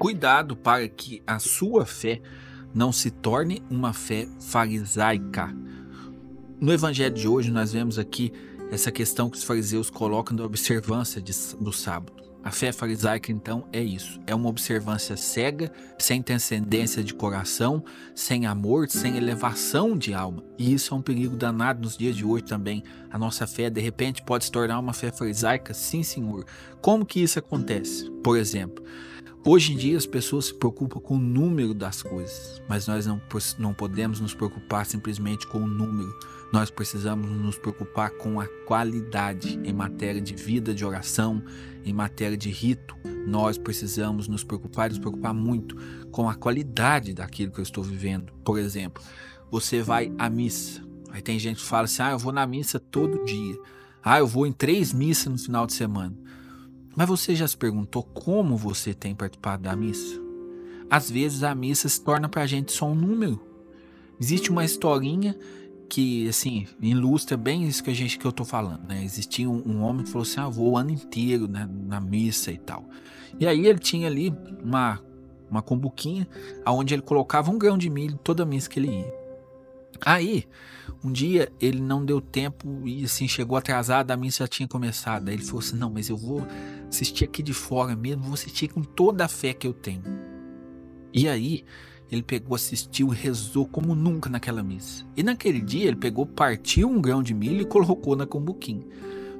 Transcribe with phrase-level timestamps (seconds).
[0.00, 2.22] Cuidado para que a sua fé
[2.74, 5.54] não se torne uma fé farisaica.
[6.58, 8.32] No evangelho de hoje, nós vemos aqui
[8.72, 12.14] essa questão que os fariseus colocam da observância de, do sábado.
[12.42, 18.46] A fé farisaica, então, é isso: é uma observância cega, sem transcendência de coração, sem
[18.46, 20.42] amor, sem elevação de alma.
[20.58, 22.82] E isso é um perigo danado nos dias de hoje também.
[23.10, 25.74] A nossa fé, de repente, pode se tornar uma fé farisaica?
[25.74, 26.46] Sim, senhor.
[26.80, 28.10] Como que isso acontece?
[28.24, 28.82] Por exemplo,
[29.42, 33.20] Hoje em dia as pessoas se preocupam com o número das coisas, mas nós não,
[33.58, 36.14] não podemos nos preocupar simplesmente com o número.
[36.52, 41.42] Nós precisamos nos preocupar com a qualidade em matéria de vida de oração,
[41.82, 42.94] em matéria de rito.
[43.26, 45.74] Nós precisamos nos preocupar e nos preocupar muito
[46.10, 48.34] com a qualidade daquilo que eu estou vivendo.
[48.44, 49.02] Por exemplo,
[49.50, 50.82] você vai à missa.
[51.10, 53.56] Aí tem gente que fala assim: ah, eu vou na missa todo dia.
[54.02, 56.14] Ah, eu vou em três missas no final de semana.
[57.00, 60.20] Mas você já se perguntou como você tem participado da missa?
[60.90, 63.40] Às vezes a missa se torna para a gente só um número.
[64.20, 65.34] Existe uma historinha
[65.88, 69.02] que, assim, ilustra bem isso que a gente que eu tô falando, né?
[69.02, 72.52] Existia um, um homem que falou assim: ah, vou o ano inteiro né, na missa
[72.52, 72.84] e tal.
[73.38, 74.30] E aí ele tinha ali
[74.62, 75.00] uma,
[75.50, 76.28] uma combuquinha
[76.66, 79.19] onde ele colocava um grão de milho toda missa que ele ia.
[80.04, 80.46] Aí,
[81.04, 85.28] um dia ele não deu tempo e assim chegou atrasado, a missa já tinha começado.
[85.28, 86.46] Aí ele falou assim: "Não, mas eu vou
[86.88, 90.02] assistir aqui de fora mesmo, vou assistir com toda a fé que eu tenho".
[91.12, 91.64] E aí,
[92.10, 95.04] ele pegou, assistiu e rezou como nunca naquela missa.
[95.16, 98.84] E naquele dia ele pegou, partiu um grão de milho e colocou na cumbuquinha.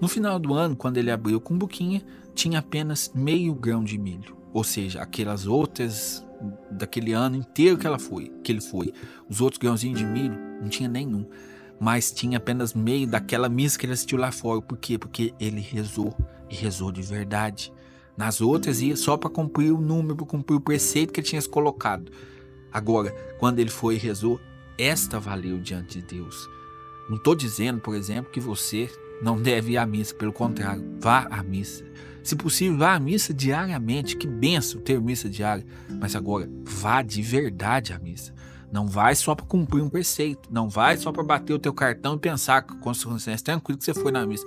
[0.00, 2.02] No final do ano, quando ele abriu a cumbuquinha,
[2.34, 4.36] tinha apenas meio grão de milho.
[4.52, 6.25] Ou seja, aquelas outras
[6.70, 8.92] daquele ano inteiro que ela foi, que ele foi.
[9.28, 11.26] Os outros grãozinhos de milho não tinha nenhum,
[11.80, 14.60] mas tinha apenas meio daquela missa que ele assistiu lá fora.
[14.60, 14.98] Por quê?
[14.98, 16.16] Porque ele rezou
[16.50, 17.72] e rezou de verdade.
[18.16, 21.42] Nas outras ia só para cumprir o número, para cumprir o preceito que ele tinha
[21.42, 22.10] colocado.
[22.72, 24.40] Agora, quando ele foi e rezou,
[24.78, 26.48] esta valeu diante de Deus.
[27.08, 28.90] Não estou dizendo, por exemplo, que você
[29.22, 31.84] não deve ir à missa, pelo contrário, vá à missa.
[32.26, 34.16] Se possível, vá à missa diariamente.
[34.16, 35.64] Que benção ter missa diária.
[35.88, 38.34] Mas agora, vá de verdade à missa.
[38.72, 40.52] Não vai só para cumprir um preceito.
[40.52, 43.94] Não vai só para bater o teu cartão e pensar com consciência tranquilo que você
[43.94, 44.44] foi na missa.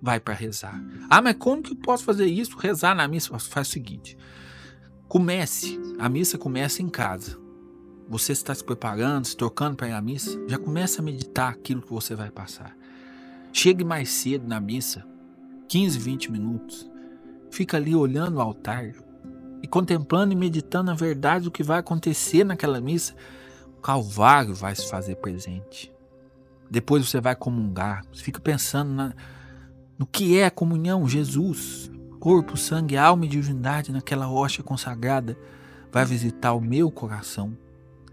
[0.00, 0.80] Vai para rezar.
[1.10, 2.56] Ah, mas como que eu posso fazer isso?
[2.56, 3.36] Rezar na missa?
[3.36, 4.16] Faz o seguinte.
[5.08, 5.76] Comece.
[5.98, 7.36] A missa começa em casa.
[8.08, 10.40] Você está se preparando, se trocando para ir à missa.
[10.46, 12.76] Já começa a meditar aquilo que você vai passar.
[13.52, 15.04] Chegue mais cedo na missa.
[15.66, 16.88] 15, 20 minutos
[17.50, 18.92] fica ali olhando o altar
[19.62, 23.14] e contemplando e meditando a verdade do que vai acontecer naquela missa,
[23.76, 25.92] o Calvário vai se fazer presente.
[26.70, 29.14] Depois você vai comungar, você fica pensando na,
[29.98, 35.36] no que é a comunhão, Jesus, corpo, sangue, alma e divindade naquela hóstia consagrada,
[35.90, 37.56] vai visitar o meu coração.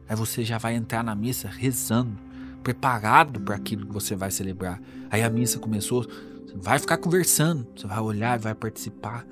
[0.07, 2.18] Aí você já vai entrar na missa rezando,
[2.63, 4.81] preparado para aquilo que você vai celebrar.
[5.09, 6.07] Aí a missa começou,
[6.53, 9.25] vai ficar conversando, você vai olhar, vai participar,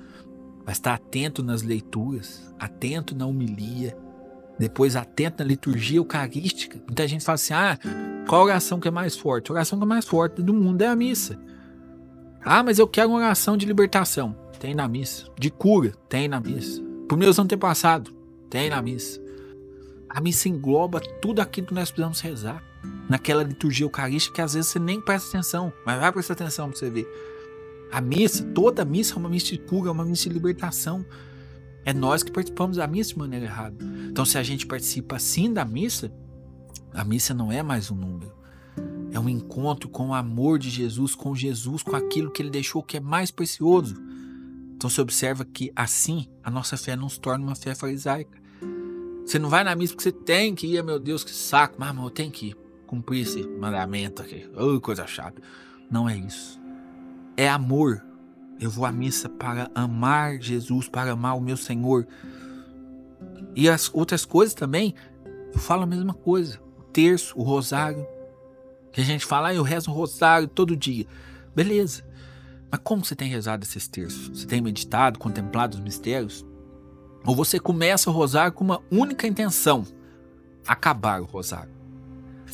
[0.64, 3.96] vai estar atento nas leituras, atento na homilia,
[4.58, 6.80] depois atento na liturgia eucarística.
[6.86, 7.78] Muita gente fala assim: ah,
[8.28, 9.50] qual oração que é mais forte?
[9.50, 11.38] A oração que é mais forte do mundo é a missa.
[12.44, 14.36] Ah, mas eu quero uma oração de libertação.
[14.58, 15.26] Tem na missa.
[15.38, 16.82] De cura, tem na missa.
[17.08, 18.12] Por meus antepassados,
[18.50, 19.20] tem na missa.
[20.08, 22.62] A missa engloba tudo aquilo que nós precisamos rezar
[23.08, 26.78] naquela liturgia eucarística que às vezes você nem presta atenção, mas vai prestar atenção para
[26.78, 27.06] você ver.
[27.92, 31.04] A missa, toda a missa é uma missa de cura, é uma missa de libertação.
[31.84, 33.76] É nós que participamos da missa de maneira errada.
[34.10, 36.10] Então, se a gente participa assim da missa,
[36.92, 38.32] a missa não é mais um número.
[39.12, 42.82] É um encontro com o amor de Jesus, com Jesus, com aquilo que ele deixou
[42.82, 43.94] que é mais precioso.
[44.74, 48.42] Então, você observa que assim a nossa fé não se torna uma fé farisaica.
[49.24, 51.96] Você não vai na missa porque você tem que ir, meu Deus, que saco, mas
[51.96, 52.63] eu tenho que ir
[52.94, 54.48] cumprir esse mandamento aqui.
[54.56, 55.42] Oh, coisa chata.
[55.90, 56.60] Não é isso.
[57.36, 58.00] É amor.
[58.60, 62.06] Eu vou à missa para amar Jesus, para amar o meu Senhor.
[63.56, 64.94] E as outras coisas também,
[65.52, 66.60] eu falo a mesma coisa.
[66.78, 68.06] O terço, o rosário.
[68.92, 71.04] Que a gente fala, ah, eu rezo o rosário todo dia.
[71.52, 72.04] Beleza.
[72.70, 74.28] Mas como você tem rezado esses terços?
[74.28, 76.46] Você tem meditado, contemplado os mistérios?
[77.26, 79.84] Ou você começa o rosário com uma única intenção:
[80.64, 81.73] acabar o rosário?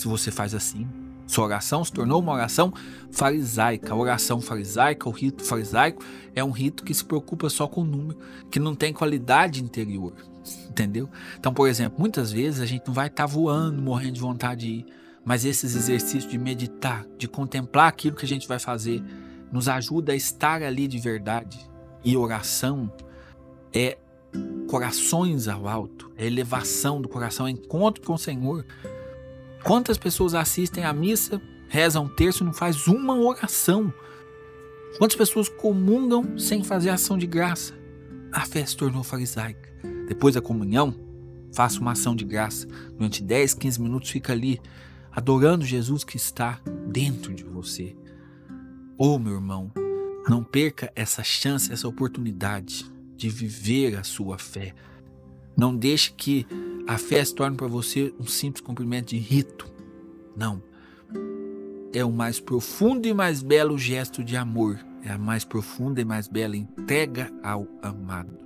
[0.01, 0.89] Se você faz assim,
[1.27, 2.73] sua oração se tornou uma oração
[3.13, 3.93] farisaica.
[3.93, 6.03] A oração farisaica, o rito farisaico,
[6.35, 8.19] é um rito que se preocupa só com o número,
[8.51, 10.15] que não tem qualidade interior.
[10.71, 11.07] Entendeu?
[11.39, 14.61] Então, por exemplo, muitas vezes a gente não vai estar tá voando, morrendo de vontade
[14.63, 14.87] de ir,
[15.23, 19.05] mas esses exercícios de meditar, de contemplar aquilo que a gente vai fazer,
[19.53, 21.61] nos ajuda a estar ali de verdade.
[22.03, 22.91] E oração
[23.71, 23.99] é
[24.67, 28.65] corações ao alto, é elevação do coração, é encontro com o Senhor.
[29.63, 33.93] Quantas pessoas assistem à missa, rezam um terço e não faz uma oração?
[34.99, 37.75] Quantas pessoas comungam sem fazer ação de graça?
[38.33, 39.71] A fé se tornou farisaica.
[40.09, 40.95] Depois da comunhão,
[41.53, 42.67] faça uma ação de graça.
[42.93, 44.61] Durante 10, 15 minutos fica ali,
[45.13, 47.97] adorando Jesus que está dentro de você.
[48.99, 49.71] Oh, meu irmão,
[50.29, 52.85] não perca essa chance, essa oportunidade
[53.17, 54.75] de viver a sua fé.
[55.57, 56.47] Não deixe que
[56.87, 59.71] a fé se torne para você um simples cumprimento de rito.
[60.37, 60.63] Não.
[61.93, 64.79] É o mais profundo e mais belo gesto de amor.
[65.03, 68.39] É a mais profunda e mais bela entrega ao amado.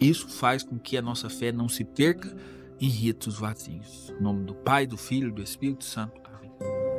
[0.00, 2.34] Isso faz com que a nossa fé não se perca
[2.80, 4.12] em ritos vazios.
[4.18, 6.20] Em nome do Pai, do Filho e do Espírito Santo.
[6.24, 6.93] Amém.